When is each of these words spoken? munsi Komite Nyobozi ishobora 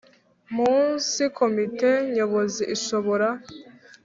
munsi 0.55 1.21
Komite 1.37 1.89
Nyobozi 2.13 2.63
ishobora 2.75 3.27